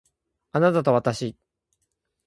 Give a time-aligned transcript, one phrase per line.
[0.53, 1.35] あなたとわたし